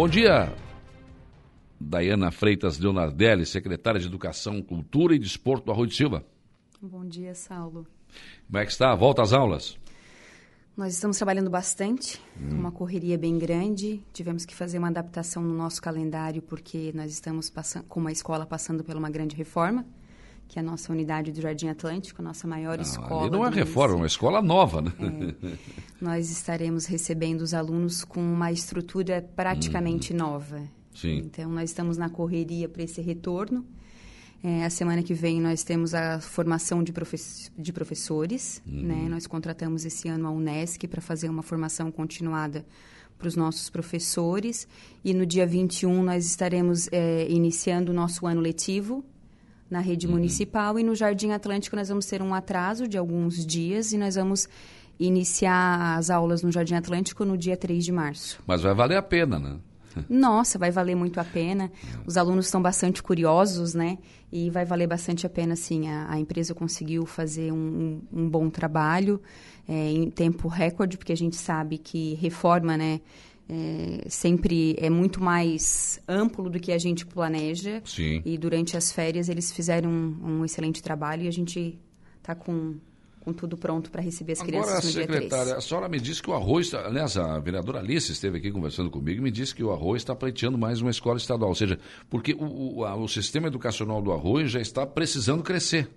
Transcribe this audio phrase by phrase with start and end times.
[0.00, 0.50] Bom dia,
[1.78, 6.24] Dayana Freitas Leonardelli, secretária de Educação, Cultura e Desporto do Arroio de Silva.
[6.80, 7.86] Bom dia, Saulo.
[8.46, 8.94] Como é que está?
[8.94, 9.78] Volta às aulas?
[10.74, 12.60] Nós estamos trabalhando bastante, hum.
[12.60, 14.02] uma correria bem grande.
[14.10, 18.46] Tivemos que fazer uma adaptação no nosso calendário porque nós estamos passando, com uma escola
[18.46, 19.84] passando por uma grande reforma,
[20.50, 23.22] que é a nossa unidade do Jardim Atlântico, a nossa maior não, escola.
[23.22, 24.92] Ali não é reforma, é uma escola nova, né?
[25.44, 25.52] É,
[26.00, 30.16] nós estaremos recebendo os alunos com uma estrutura praticamente hum.
[30.16, 30.60] nova.
[30.92, 31.18] Sim.
[31.18, 33.64] Então, nós estamos na correria para esse retorno.
[34.42, 37.16] É, a semana que vem nós temos a formação de, profe
[37.56, 38.60] de professores.
[38.66, 38.82] Uhum.
[38.82, 39.06] Né?
[39.08, 42.66] Nós contratamos esse ano a Unesc para fazer uma formação continuada
[43.16, 44.66] para os nossos professores.
[45.04, 49.04] E no dia 21 nós estaremos é, iniciando o nosso ano letivo
[49.70, 50.14] na rede uhum.
[50.14, 50.78] municipal.
[50.78, 54.48] E no Jardim Atlântico nós vamos ter um atraso de alguns dias e nós vamos
[54.98, 58.42] iniciar as aulas no Jardim Atlântico no dia 3 de março.
[58.46, 59.58] Mas vai valer a pena, né?
[60.08, 61.70] Nossa, vai valer muito a pena.
[62.06, 63.98] Os alunos estão bastante curiosos, né?
[64.30, 65.88] E vai valer bastante a pena, sim.
[65.88, 69.20] A, a empresa conseguiu fazer um, um, bom trabalho
[69.68, 73.00] é, em tempo recorde, porque a gente sabe que reforma, né?
[73.52, 77.82] É, sempre é muito mais amplo do que a gente planeja.
[77.84, 78.22] Sim.
[78.24, 81.76] E durante as férias eles fizeram um, um excelente trabalho e a gente
[82.20, 82.76] está com
[83.20, 85.22] com tudo pronto para receber as crianças Agora, no dia 3.
[85.24, 88.50] secretária, a senhora me disse que o arroz, está, aliás, a vereadora Alice esteve aqui
[88.50, 91.54] conversando comigo e me disse que o arroz está pleiteando mais uma escola estadual, ou
[91.54, 91.78] seja,
[92.08, 95.88] porque o, o, a, o sistema educacional do arroz já está precisando crescer.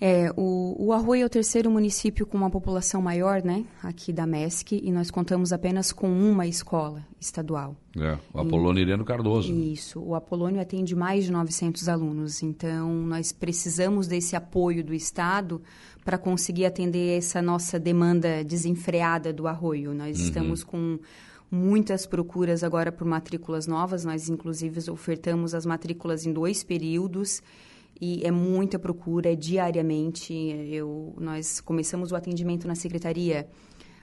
[0.00, 4.26] É, o, o Arroio é o terceiro município com uma população maior, né, aqui da
[4.26, 7.76] MESC, e nós contamos apenas com uma escola estadual.
[7.98, 9.52] É, o Apolônio e, Ireno Cardoso.
[9.52, 15.60] Isso, o Apolônio atende mais de 900 alunos, então nós precisamos desse apoio do Estado
[16.02, 19.92] para conseguir atender essa nossa demanda desenfreada do Arroio.
[19.92, 20.24] Nós uhum.
[20.24, 20.98] estamos com
[21.50, 27.42] muitas procuras agora por matrículas novas, nós inclusive ofertamos as matrículas em dois períodos,
[28.00, 30.32] e é muita procura, é diariamente.
[30.70, 33.46] Eu, nós começamos o atendimento na secretaria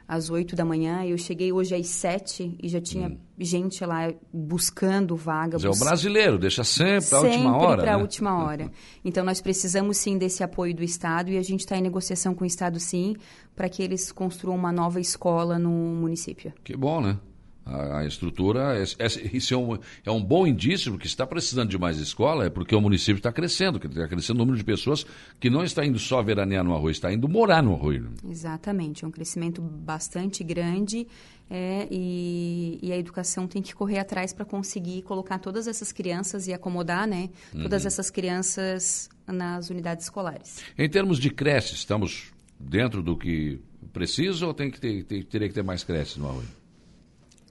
[0.07, 3.17] às 8 da manhã, eu cheguei hoje às 7 e já tinha hum.
[3.37, 5.57] gente lá buscando vaga.
[5.57, 7.67] Mas é o brasileiro, deixa sempre para a última hora.
[7.67, 8.01] Sempre para a né?
[8.01, 8.71] última hora.
[9.03, 12.43] Então nós precisamos sim desse apoio do Estado e a gente está em negociação com
[12.43, 13.15] o Estado sim,
[13.55, 16.53] para que eles construam uma nova escola no município.
[16.63, 17.17] Que bom, né?
[17.67, 21.69] A, a estrutura, é, é, isso é um, é um bom indício, porque está precisando
[21.69, 25.05] de mais escola, é porque o município está crescendo, está crescendo o número de pessoas
[25.39, 28.01] que não está indo só veranear no arroz, está indo morar no arroz.
[28.29, 31.07] Exatamente, é um crescimento bastante grande
[31.49, 36.45] é, e, e, a educação tem que correr atrás para conseguir colocar todas essas crianças
[36.47, 37.87] e acomodar né, todas uhum.
[37.87, 40.61] essas crianças nas unidades escolares.
[40.77, 43.61] Em termos de creche, estamos dentro do que
[43.93, 46.45] precisa ou tem que ter, ter, teria que ter mais creches no arroz?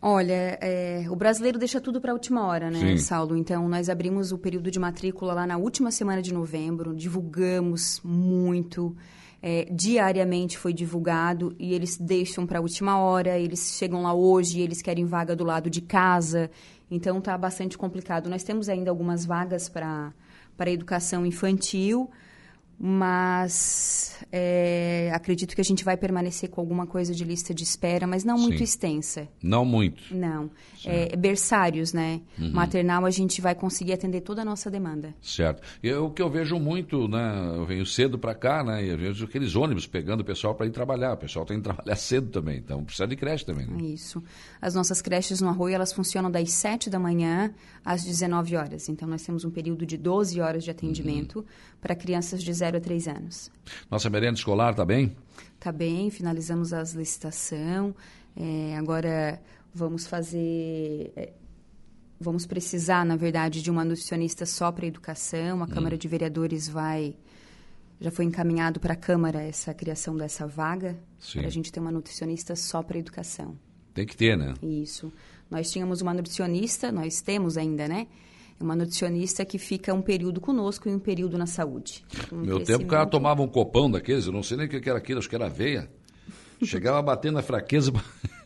[0.01, 2.99] Olha, é, o brasileiro deixa tudo para a última hora, né, Sim.
[2.99, 3.37] Saulo?
[3.37, 8.95] Então, nós abrimos o período de matrícula lá na última semana de novembro, divulgamos muito,
[9.43, 14.61] é, diariamente foi divulgado e eles deixam para a última hora, eles chegam lá hoje,
[14.61, 16.51] eles querem vaga do lado de casa,
[16.91, 18.29] então tá bastante complicado.
[18.29, 20.13] Nós temos ainda algumas vagas para
[20.57, 22.11] para educação infantil,
[22.79, 28.07] mas é, acredito que a gente vai permanecer com alguma coisa de lista de espera,
[28.07, 28.65] mas não muito Sim.
[28.65, 29.29] extensa.
[29.43, 30.15] Não muito.
[30.15, 30.51] Não.
[30.85, 32.21] É, berçários, né?
[32.39, 32.53] Uhum.
[32.53, 35.15] Maternal, a gente vai conseguir atender toda a nossa demanda.
[35.23, 35.63] Certo.
[36.01, 37.55] o que eu vejo muito, né?
[37.57, 38.85] Eu venho cedo para cá, né?
[38.85, 41.15] E eu vejo aqueles ônibus pegando o pessoal para ir trabalhar.
[41.15, 43.67] O pessoal tem que trabalhar cedo também, então precisa de creche também.
[43.67, 43.83] Né?
[43.85, 44.23] Isso.
[44.61, 47.53] As nossas creches no Arroio, elas funcionam das 7 da manhã
[47.85, 48.89] às 19 horas.
[48.89, 51.45] Então, nós temos um período de 12 horas de atendimento uhum.
[51.81, 53.51] para crianças de 0 0 a 3 anos.
[53.91, 55.17] Nossa merenda escolar está bem?
[55.55, 57.95] Está bem, finalizamos as licitação.
[58.37, 59.41] É, agora
[59.73, 61.13] vamos fazer.
[61.17, 61.33] É,
[62.21, 65.61] vamos precisar, na verdade, de uma nutricionista só para educação.
[65.61, 65.69] A hum.
[65.69, 67.15] Câmara de Vereadores vai.
[67.99, 70.99] Já foi encaminhado para a Câmara essa criação dessa vaga,
[71.33, 73.57] para a gente ter uma nutricionista só para educação.
[73.95, 74.53] Tem que ter, né?
[74.63, 75.11] Isso.
[75.51, 78.07] Nós tínhamos uma nutricionista, nós temos ainda, né?
[78.59, 82.05] É uma nutricionista que fica um período conosco e um período na saúde.
[82.33, 84.89] Um Meu tempo o cara tomava um copão daqueles, eu não sei nem o que
[84.89, 85.91] era aquilo, acho que era aveia.
[86.65, 87.93] Chegava batendo na fraqueza,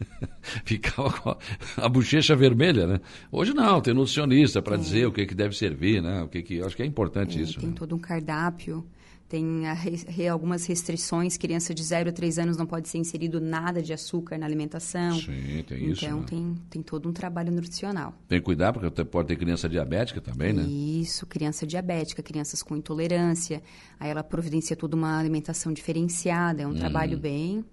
[0.65, 1.37] ficava com
[1.77, 3.01] a, bochecha vermelha, né?
[3.31, 6.23] Hoje não, tem nutricionista para dizer o que, que deve servir, né?
[6.23, 7.61] O que, que acho que é importante é, isso.
[7.61, 7.75] Tem né?
[7.79, 8.85] todo um cardápio
[9.31, 9.63] tem
[10.09, 13.93] re, algumas restrições, criança de 0 a 3 anos não pode ser inserido nada de
[13.93, 15.13] açúcar na alimentação.
[15.21, 16.05] Sim, tem isso.
[16.05, 16.27] Então né?
[16.29, 18.13] tem, tem todo um trabalho nutricional.
[18.27, 20.65] Tem que cuidar, porque pode ter criança diabética também, né?
[20.65, 23.63] Isso, criança diabética, crianças com intolerância.
[24.01, 26.75] Aí ela providencia toda uma alimentação diferenciada, é um hum.
[26.75, 27.65] trabalho bem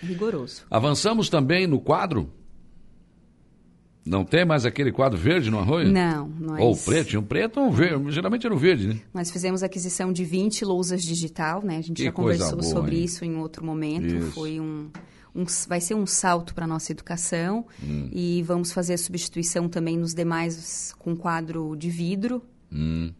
[0.00, 0.62] rigoroso.
[0.70, 2.32] Avançamos também no quadro?
[4.04, 5.92] Não tem mais aquele quadro verde no arroio?
[5.92, 6.28] Não.
[6.40, 6.60] Nós...
[6.60, 8.10] Ou preto, tinha um preto ou um verde.
[8.10, 9.00] Geralmente era o verde, né?
[9.12, 11.76] Nós fizemos aquisição de 20 lousas digital, né?
[11.76, 13.04] A gente que já conversou boa, sobre hein?
[13.04, 14.06] isso em outro momento.
[14.06, 14.30] Isso.
[14.32, 14.88] Foi um,
[15.34, 17.66] um, vai ser um salto para a nossa educação.
[17.82, 18.08] Hum.
[18.12, 22.42] E vamos fazer a substituição também nos demais com quadro de vidro.
[22.72, 23.12] Hum.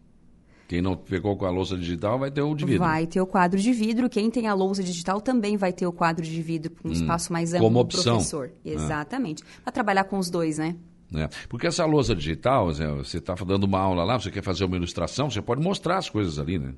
[0.71, 2.79] Quem não pegou com a louça digital vai ter o de vidro.
[2.79, 4.09] Vai ter o quadro de vidro.
[4.09, 6.93] Quem tem a louça digital também vai ter o quadro de vidro com um hum,
[6.93, 8.13] espaço mais amplo como opção.
[8.13, 8.53] professor.
[8.53, 8.69] Ah.
[8.69, 9.43] Exatamente.
[9.43, 9.63] Ah.
[9.65, 10.77] Para trabalhar com os dois, né?
[11.13, 14.77] É, porque essa louça digital, você está dando uma aula lá, você quer fazer uma
[14.77, 16.73] ilustração, você pode mostrar as coisas ali, né?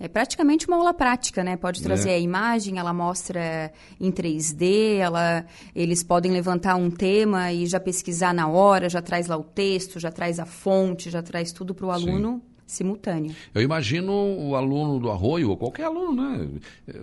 [0.00, 1.56] É praticamente uma aula prática, né?
[1.56, 2.14] Pode trazer é.
[2.14, 8.34] a imagem, ela mostra em 3D, ela, eles podem levantar um tema e já pesquisar
[8.34, 11.86] na hora, já traz lá o texto, já traz a fonte, já traz tudo para
[11.86, 13.34] o aluno Sim simultâneo.
[13.54, 16.48] Eu imagino o aluno do Arroio, ou qualquer aluno, né?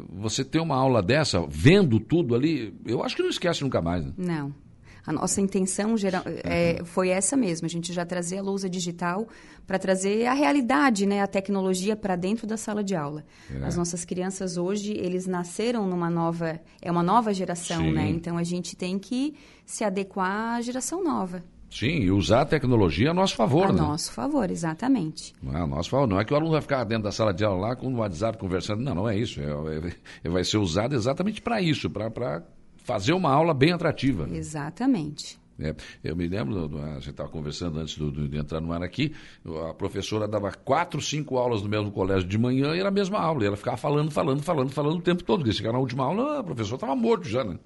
[0.09, 4.05] Você ter uma aula dessa, vendo tudo ali, eu acho que não esquece nunca mais.
[4.05, 4.13] Né?
[4.17, 4.53] Não.
[5.05, 9.27] A nossa intenção geral, é, foi essa mesmo, a gente já trazer a lousa digital
[9.67, 13.25] para trazer a realidade, né, a tecnologia para dentro da sala de aula.
[13.53, 13.65] É.
[13.65, 17.87] As nossas crianças hoje, eles nasceram numa nova, é uma nova geração, né?
[17.87, 17.93] Sim.
[17.93, 18.09] né?
[18.11, 21.43] Então a gente tem que se adequar à geração nova.
[21.73, 23.79] Sim, e usar a tecnologia a nosso favor, a né?
[23.79, 25.33] A nosso favor, exatamente.
[25.41, 26.07] Não é a nosso favor.
[26.07, 27.97] Não é que o aluno vai ficar dentro da sala de aula lá com o
[27.97, 28.83] WhatsApp conversando.
[28.83, 29.41] Não, não é isso.
[29.41, 29.93] É, é,
[30.23, 32.43] é vai ser usado exatamente para isso, para
[32.77, 34.27] fazer uma aula bem atrativa.
[34.31, 35.41] Exatamente.
[35.59, 39.13] É, eu me lembro, a gente estava conversando antes do, de entrar no ar aqui,
[39.69, 43.19] a professora dava quatro, cinco aulas no mesmo colégio de manhã e era a mesma
[43.19, 43.43] aula.
[43.43, 45.47] E ela ficava falando, falando, falando, falando o tempo todo.
[45.47, 47.57] E chegar na última aula, a professora estava morto já, né?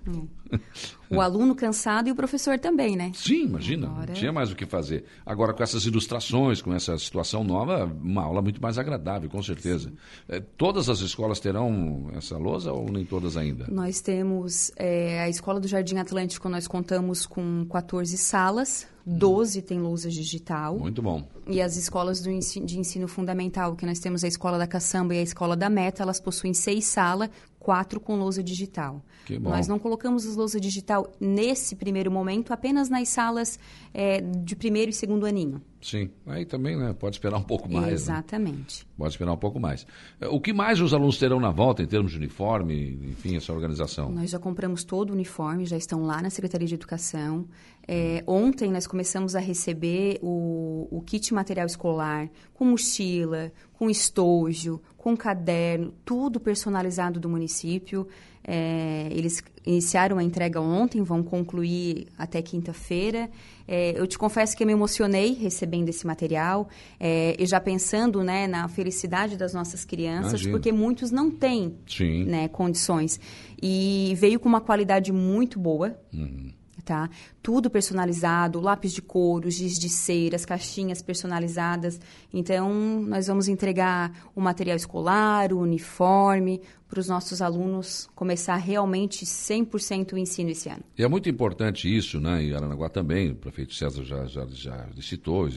[0.52, 0.58] É.
[1.10, 3.12] O aluno cansado e o professor também, né?
[3.16, 3.88] Sim, imagina.
[3.88, 4.08] Agora...
[4.08, 5.06] Não tinha mais o que fazer.
[5.26, 9.94] Agora, com essas ilustrações, com essa situação nova, uma aula muito mais agradável, com certeza.
[10.28, 13.68] É, todas as escolas terão essa lousa ou nem todas ainda?
[13.70, 19.80] Nós temos é, a Escola do Jardim Atlântico, nós contamos com 14 salas, 12 tem
[19.80, 20.80] lousa digital.
[20.80, 21.24] Muito bom.
[21.46, 25.20] E as escolas ensino, de ensino fundamental, que nós temos a Escola da Caçamba e
[25.20, 27.30] a Escola da Meta, elas possuem seis salas,
[27.68, 29.04] quatro com lousa digital.
[29.42, 33.60] Nós não colocamos as lousa digital nesse primeiro momento, apenas nas salas
[33.94, 35.62] é, de primeiro e segundo aninho.
[35.82, 37.88] Sim, aí também né, pode esperar um pouco mais.
[37.88, 37.94] Né?
[37.94, 38.86] Exatamente.
[38.86, 38.92] Né?
[38.98, 39.86] Pode esperar um pouco mais.
[40.20, 43.52] É, o que mais os alunos terão na volta em termos de uniforme, enfim, essa
[43.52, 44.12] organização?
[44.12, 47.46] Nós já compramos todo o uniforme, já estão lá na Secretaria de Educação.
[47.86, 54.82] É, ontem nós começamos a receber o, o kit material escolar com mochila, com estojo,
[54.98, 58.08] com caderno, tudo personalizado do município.
[58.44, 63.30] É, eles iniciaram a entrega ontem, vão concluir até quinta-feira.
[63.68, 66.70] É, eu te confesso que eu me emocionei recebendo esse material
[67.00, 70.52] é, e já pensando né, na felicidade das nossas crianças, Imagina.
[70.52, 71.78] porque muitos não têm
[72.26, 73.20] né, condições.
[73.62, 76.00] E veio com uma qualidade muito boa.
[76.14, 76.57] Uhum
[76.88, 77.10] tá?
[77.44, 82.00] Tudo personalizado, lápis de couro, giz de cera, as caixinhas personalizadas.
[82.34, 89.26] Então, nós vamos entregar o material escolar, o uniforme, para os nossos alunos começar realmente
[89.26, 90.84] 100% o ensino esse ano.
[90.98, 92.42] E é muito importante isso, né?
[92.42, 95.50] E Aranaguá também, o prefeito César já, já, já citou,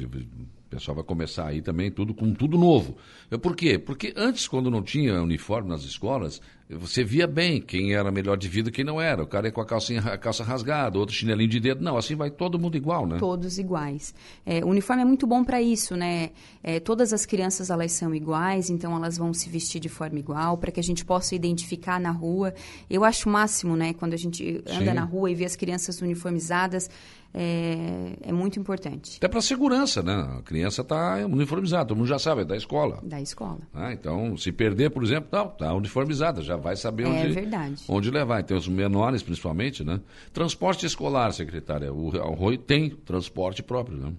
[0.70, 2.96] o pessoal vai começar aí também tudo com tudo novo.
[3.42, 3.76] Por quê?
[3.76, 6.40] Porque antes, quando não tinha uniforme nas escolas,
[6.78, 9.20] você via bem quem era melhor de vida e quem não era.
[9.20, 11.82] O cara ia com a, calcinha, a calça rasgada, outro chinelinho de dedo.
[11.82, 13.18] Não, assim vai todo mundo igual, né?
[13.18, 14.14] Todos iguais.
[14.46, 16.30] É, o uniforme é muito bom para isso, né?
[16.62, 20.56] É, todas as crianças, elas são iguais, então elas vão se vestir de forma igual,
[20.56, 22.54] para que a gente possa identificar na rua.
[22.88, 23.92] Eu acho o máximo, né?
[23.92, 24.94] Quando a gente anda Sim.
[24.94, 26.88] na rua e vê as crianças uniformizadas,
[27.32, 29.16] é, é muito importante.
[29.18, 30.14] Até para segurança, né?
[30.38, 33.00] A criança está uniformizada, todo mundo já sabe, é da escola.
[33.02, 33.60] Da escola.
[33.72, 37.82] Ah, então, se perder, por exemplo, não, está uniformizada, já vai saber é onde, verdade.
[37.88, 38.40] onde levar.
[38.40, 40.00] Então, os menores, principalmente, né?
[40.32, 41.92] Transporte escolar, secretária.
[41.92, 44.12] O, o ROI tem transporte próprio, né?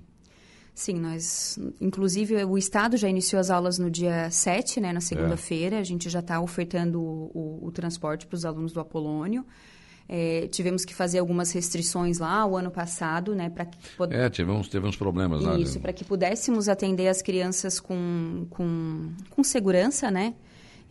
[0.74, 5.76] Sim, nós, inclusive, o Estado já iniciou as aulas no dia 7, né, na segunda-feira.
[5.76, 5.80] É.
[5.80, 9.46] A gente já está ofertando o, o, o transporte para os alunos do Apolônio.
[10.14, 13.50] É, tivemos que fazer algumas restrições lá o ano passado, né?
[13.50, 14.14] Para que pod...
[14.14, 15.58] É, tivemos, teve uns problemas lá.
[15.58, 20.34] Isso, para que pudéssemos atender as crianças com, com, com segurança, né?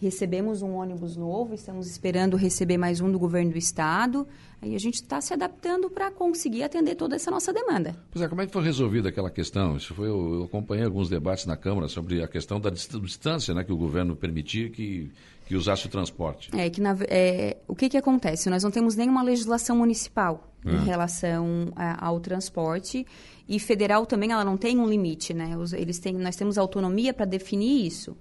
[0.00, 4.26] Recebemos um ônibus novo, estamos esperando receber mais um do governo do estado.
[4.62, 7.95] Aí a gente está se adaptando para conseguir atender toda essa nossa demanda.
[8.11, 9.76] Pois é, como é que foi resolvida aquela questão?
[9.76, 13.73] Isso foi, eu, acompanhei alguns debates na Câmara sobre a questão da distância né, que
[13.73, 15.11] o governo permitia que
[15.50, 16.49] que usasse o transporte.
[16.57, 18.49] É que na, é, o que, que acontece?
[18.49, 20.71] Nós não temos nenhuma legislação municipal é.
[20.71, 23.04] em relação a, ao transporte
[23.49, 25.50] e federal também ela não tem um limite, né?
[25.76, 28.16] Eles têm, nós temos autonomia para definir isso.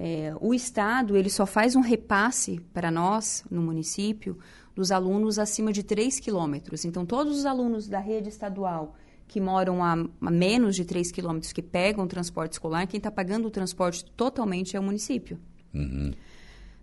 [0.00, 4.38] É, o estado ele só faz um repasse para nós no município
[4.72, 6.84] dos alunos acima de 3 quilômetros.
[6.84, 8.94] Então todos os alunos da rede estadual
[9.26, 13.10] que moram a, a menos de 3 quilômetros que pegam o transporte escolar, quem está
[13.10, 15.36] pagando o transporte totalmente é o município.
[15.74, 16.12] Uhum.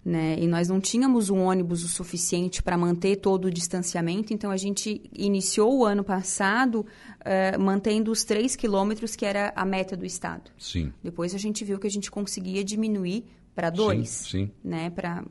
[0.06, 0.38] Né?
[0.40, 4.58] E nós não tínhamos um ônibus o suficiente para manter todo o distanciamento, então a
[4.58, 10.06] gente iniciou o ano passado uh, mantendo os 3 quilômetros, que era a meta do
[10.06, 10.52] Estado.
[10.60, 10.94] Sim.
[11.04, 14.52] Depois a gente viu que a gente conseguia diminuir para dois, sim, sim.
[14.64, 14.92] né?
[14.92, 15.24] para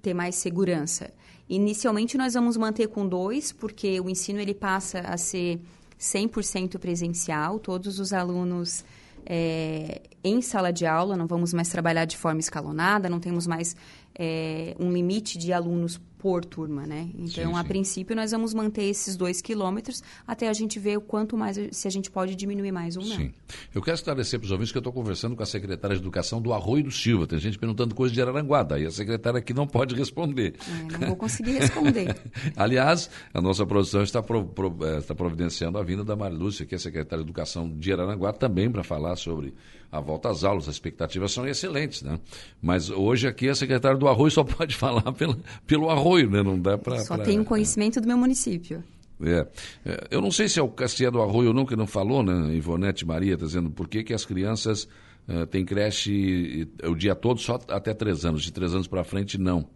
[0.00, 1.12] ter mais segurança.
[1.48, 5.60] Inicialmente nós vamos manter com dois, porque o ensino ele passa a ser
[5.98, 8.84] 100% presencial, todos os alunos
[9.26, 13.76] é, em sala de aula, não vamos mais trabalhar de forma escalonada, não temos mais
[14.18, 17.10] é, um limite de alunos por turma, né?
[17.18, 17.68] Então, sim, a sim.
[17.68, 21.86] princípio, nós vamos manter esses dois quilômetros até a gente ver o quanto mais, se
[21.86, 23.14] a gente pode diminuir mais ou não.
[23.14, 23.30] Sim.
[23.74, 26.40] Eu quero esclarecer para os ouvintes que eu estou conversando com a secretária de Educação
[26.40, 27.26] do Arroio do Silva.
[27.26, 30.54] Tem gente perguntando coisa de Araranguá, daí a secretária aqui não pode responder.
[30.66, 32.16] É, não vou conseguir responder.
[32.56, 36.74] Aliás, a nossa produção está, pro, pro, é, está providenciando a vinda da Marilúcia, que
[36.74, 39.52] é secretária de Educação de Araranguá, também para falar sobre
[39.94, 40.68] a volta às aulas.
[40.68, 42.18] As expectativas são excelentes, né?
[42.60, 46.42] Mas hoje aqui a secretária do Arroio só pode falar pelo, pelo Arroio, né?
[46.42, 46.98] Não dá para...
[47.00, 47.24] Só pra...
[47.24, 48.82] tenho conhecimento do meu município.
[49.22, 49.46] É.
[49.84, 50.08] é.
[50.10, 52.54] Eu não sei se é o Castilha do Arroio ou não, que não falou, né?
[52.54, 54.88] Ivonete Maria está dizendo por que, que as crianças
[55.28, 59.38] uh, têm creche o dia todo só até três anos, de três anos para frente
[59.38, 59.66] não.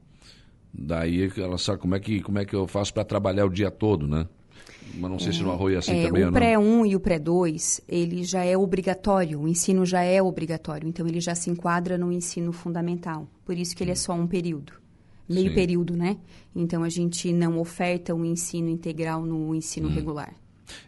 [0.73, 3.71] Daí ela sabe como é que, como é que eu faço para trabalhar o dia
[3.71, 4.26] todo, né?
[4.95, 7.00] Mas não sei é, se no arroio é assim é, também o pré-1 e o
[7.00, 11.99] pré-2, ele já é obrigatório, o ensino já é obrigatório, então ele já se enquadra
[11.99, 13.28] no ensino fundamental.
[13.45, 14.73] Por isso que ele é só um período.
[15.28, 15.54] Meio Sim.
[15.54, 16.16] período, né?
[16.54, 19.92] Então a gente não oferta o um ensino integral no ensino hum.
[19.92, 20.35] regular.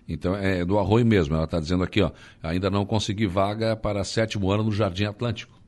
[0.09, 2.11] Então é do arroio mesmo, ela está dizendo aqui, ó,
[2.43, 5.61] ainda não consegui vaga para sétimo ano no Jardim Atlântico.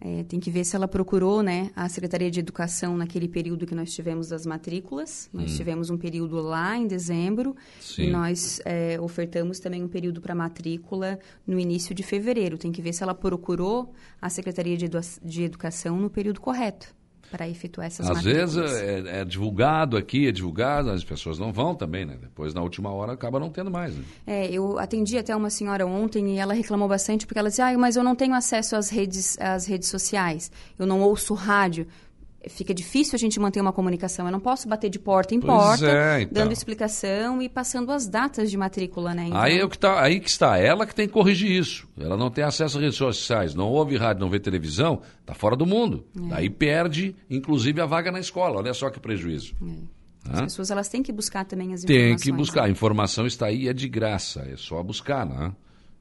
[0.00, 3.74] É, tem que ver se ela procurou né, a Secretaria de Educação naquele período que
[3.74, 5.28] nós tivemos das matrículas.
[5.32, 5.56] Nós hum.
[5.56, 8.04] tivemos um período lá em dezembro Sim.
[8.04, 12.56] e nós é, ofertamos também um período para matrícula no início de fevereiro.
[12.56, 13.92] Tem que ver se ela procurou
[14.22, 16.94] a Secretaria de, Edu de Educação no período correto
[17.30, 18.54] para efetuar essas Às matrículas.
[18.54, 22.16] vezes é, é, divulgado aqui, é divulgado, as pessoas não vão também, né?
[22.20, 23.94] Depois, na última hora, acaba não tendo mais.
[23.94, 24.04] Né?
[24.26, 27.76] É, eu atendi até uma senhora ontem e ela reclamou bastante porque ela disse, ah,
[27.78, 31.86] mas eu não tenho acesso às redes, às redes sociais, eu não ouço rádio
[32.48, 34.26] fica difícil a gente manter uma comunicação.
[34.26, 36.42] Eu não posso bater de porta em pois porta, é, então.
[36.42, 39.26] dando explicação e passando as datas de matrícula, né?
[39.26, 39.40] Então...
[39.40, 41.88] Aí, é o que tá, aí que está, ela que tem que corrigir isso.
[41.98, 45.56] Ela não tem acesso às redes sociais, não ouve rádio, não vê televisão, está fora
[45.56, 46.04] do mundo.
[46.16, 46.28] É.
[46.28, 48.58] Daí perde, inclusive, a vaga na escola.
[48.58, 49.54] Olha só que prejuízo.
[49.62, 50.32] É.
[50.32, 52.22] As pessoas elas têm que buscar também as informações.
[52.22, 52.62] Tem que buscar.
[52.62, 52.68] Né?
[52.68, 54.46] A informação está aí, é de graça.
[54.52, 55.52] É só buscar, né?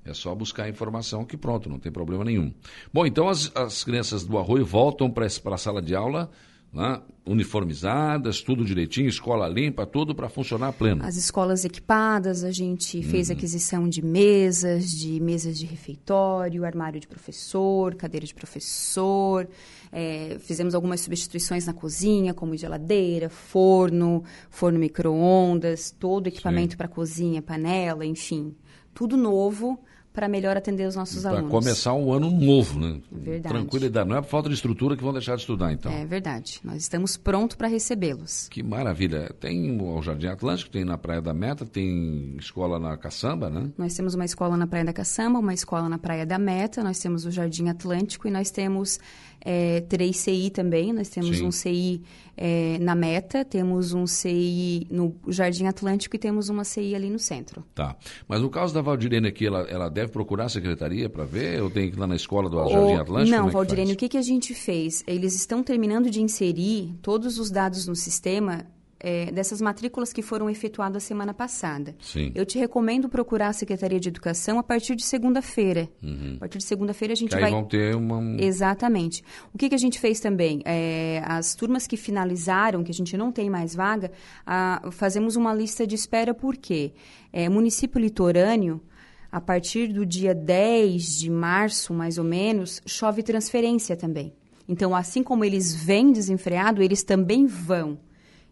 [0.08, 2.54] É só buscar a informação que pronto, não tem problema nenhum.
[2.94, 6.30] Bom, então as, as crianças do Arroio voltam para a sala de aula
[6.74, 11.04] né, uniformizadas, tudo direitinho, escola limpa, tudo para funcionar pleno.
[11.04, 13.36] As escolas equipadas, a gente fez uhum.
[13.36, 19.48] aquisição de mesas, de mesas de refeitório, armário de professor, cadeira de professor.
[19.92, 27.42] É, fizemos algumas substituições na cozinha, como geladeira, forno, forno micro-ondas, todo equipamento para cozinha,
[27.42, 28.56] panela, enfim.
[28.94, 29.80] Tudo novo
[30.18, 31.52] para melhor atender os nossos pra alunos.
[31.52, 33.00] Para começar um ano novo, né?
[33.12, 33.54] Verdade.
[33.54, 34.10] Tranquilidade.
[34.10, 35.92] Não é por falta de estrutura que vão deixar de estudar, então.
[35.92, 36.60] É verdade.
[36.64, 38.48] Nós estamos prontos para recebê-los.
[38.50, 39.32] Que maravilha.
[39.40, 43.70] Tem o Jardim Atlântico, tem na Praia da Meta, tem escola na Caçamba, né?
[43.78, 46.98] Nós temos uma escola na Praia da Caçamba, uma escola na Praia da Meta, nós
[46.98, 49.00] temos o Jardim Atlântico e nós temos
[49.42, 50.94] é, três CI também.
[50.94, 51.46] Nós temos Sim.
[51.46, 52.02] um CI
[52.36, 57.20] é, na Meta, temos um CI no Jardim Atlântico e temos uma CI ali no
[57.20, 57.64] centro.
[57.74, 57.96] Tá.
[58.28, 61.62] Mas no caso da Valdirene aqui, ela, ela deve procurar a secretaria para ver?
[61.62, 63.38] Ou tem que ir lá na escola do Jardim Atlântico?
[63.38, 65.04] Não, é Valdirene, o que, que a gente fez?
[65.08, 68.66] Eles estão terminando de inserir todos os dados no sistema
[69.00, 71.96] é, dessas matrículas que foram efetuadas semana passada.
[72.00, 72.32] Sim.
[72.34, 75.90] Eu te recomendo procurar a Secretaria de Educação a partir de segunda-feira.
[76.02, 76.34] Uhum.
[76.38, 77.46] A partir de segunda-feira a gente que vai.
[77.46, 78.42] Aí vão ter uma.
[78.42, 79.24] Exatamente.
[79.54, 80.62] O que, que a gente fez também?
[80.66, 84.12] É, as turmas que finalizaram, que a gente não tem mais vaga,
[84.46, 86.94] a, fazemos uma lista de espera porque
[87.32, 88.82] é, município litorâneo.
[89.30, 94.34] A partir do dia 10 de março, mais ou menos, chove transferência também.
[94.68, 98.00] Então, assim como eles vêm desenfreado, eles também vão.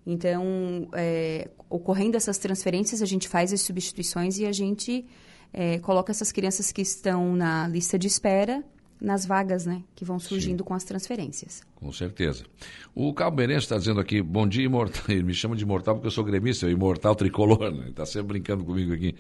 [0.06, 5.06] Então, é, ocorrendo essas transferências, a gente faz as substituições e a gente
[5.52, 8.64] é, coloca essas crianças que estão na lista de espera
[9.02, 10.64] nas vagas né, que vão surgindo Sim.
[10.64, 11.62] com as transferências.
[11.76, 12.46] Com certeza.
[12.94, 15.04] O Cabo Berense está dizendo aqui, bom dia, imortal.
[15.10, 17.90] Ele me chama de imortal porque eu sou gremista, imortal tricolor, né?
[17.90, 19.16] está sempre brincando comigo aqui.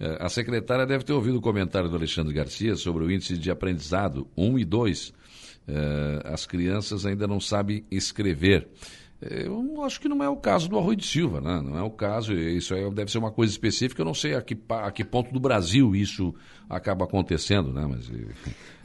[0.00, 3.50] É, a secretária deve ter ouvido o comentário do Alexandre Garcia sobre o índice de
[3.50, 5.12] aprendizado 1 e 2.
[5.66, 8.68] É, as crianças ainda não sabem escrever.
[9.20, 11.60] Eu acho que não é o caso do Arroio de Silva, né?
[11.60, 14.56] Não é o caso, isso deve ser uma coisa específica, eu não sei a que,
[14.68, 16.32] a que ponto do Brasil isso
[16.70, 17.84] acaba acontecendo, né?
[17.84, 18.08] Mas,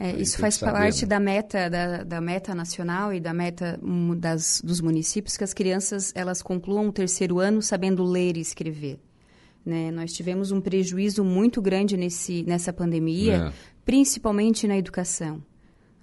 [0.00, 1.08] é, isso faz saber, parte né?
[1.08, 3.78] da meta da, da, meta nacional e da meta
[4.18, 8.98] das, dos municípios que as crianças elas concluam o terceiro ano sabendo ler e escrever.
[9.64, 9.92] Né?
[9.92, 13.52] Nós tivemos um prejuízo muito grande nesse, nessa pandemia, é.
[13.84, 15.40] principalmente na educação.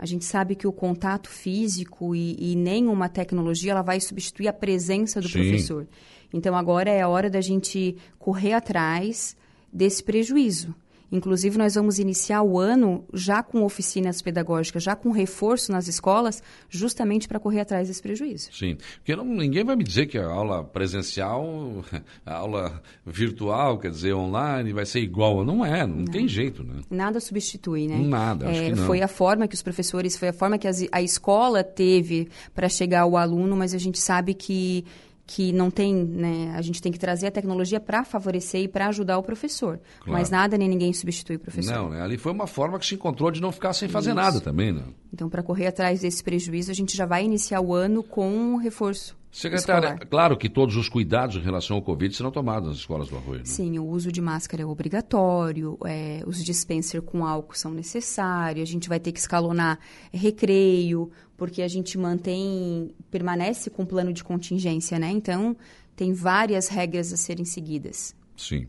[0.02, 4.54] A gente sabe que o contato físico e, e nenhuma tecnologia ela vai substituir a
[4.54, 5.34] presença do Sim.
[5.34, 5.88] professor.
[6.34, 9.38] Então agora é a hora da gente correr atrás
[9.72, 10.74] desse prejuízo.
[11.12, 16.42] Inclusive, nós vamos iniciar o ano já com oficinas pedagógicas, já com reforço nas escolas,
[16.70, 18.50] justamente para correr atrás desse prejuízo.
[18.54, 21.84] Sim, porque não, ninguém vai me dizer que a aula presencial,
[22.26, 25.44] a aula virtual, quer dizer, online, vai ser igual.
[25.44, 26.06] Não é, não, não.
[26.06, 26.82] tem jeito, né?
[26.90, 27.98] Nada substitui, né?
[27.98, 28.88] Nada, acho é, que não.
[28.88, 32.70] Foi a forma que os professores, foi a forma que as, a escola teve para
[32.70, 34.86] chegar ao aluno, mas a gente sabe que
[35.34, 38.88] que não tem, né, a gente tem que trazer a tecnologia para favorecer e para
[38.88, 39.80] ajudar o professor.
[40.00, 40.12] Claro.
[40.12, 41.74] Mas nada nem ninguém substitui o professor.
[41.74, 42.02] Não, né?
[42.02, 44.16] ali foi uma forma que se encontrou de não ficar sem fazer Isso.
[44.18, 44.84] nada também, né?
[45.14, 48.58] Então, para correr atrás desse prejuízo, a gente já vai iniciar o ano com um
[48.58, 49.16] reforço.
[49.32, 50.08] Secretária, escolar.
[50.08, 53.40] claro que todos os cuidados em relação ao Covid serão tomados nas escolas do Arroio.
[53.40, 53.46] Né?
[53.46, 58.72] Sim, o uso de máscara é obrigatório, é, os dispensers com álcool são necessários, a
[58.72, 59.80] gente vai ter que escalonar
[60.12, 65.10] recreio, porque a gente mantém, permanece com plano de contingência, né?
[65.10, 65.56] Então,
[65.96, 68.14] tem várias regras a serem seguidas.
[68.36, 68.68] Sim.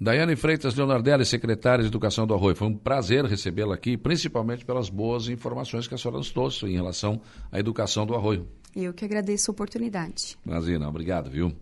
[0.00, 4.88] Daiane Freitas Leonardelli, secretária de Educação do Arroio, foi um prazer recebê-la aqui, principalmente pelas
[4.88, 7.20] boas informações que a senhora nos trouxe em relação
[7.52, 8.48] à educação do Arroio.
[8.74, 10.38] Eu que agradeço a oportunidade.
[10.46, 11.52] Imagina, obrigado, viu?